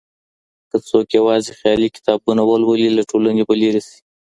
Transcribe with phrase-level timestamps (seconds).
[0.69, 3.99] که څوک يوازي خيالي کتابونه ولولي له ټولني به لرې سي.